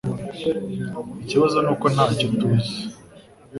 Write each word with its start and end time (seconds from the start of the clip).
Ikibazo 1.21 1.57
nuko 1.61 1.85
ntacyo 1.93 2.27
tuzi 2.37 2.77